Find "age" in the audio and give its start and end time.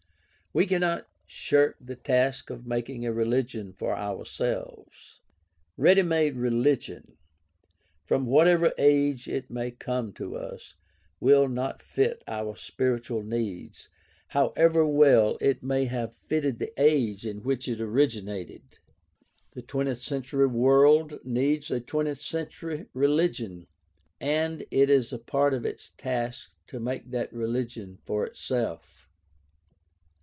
8.77-9.29, 16.75-17.25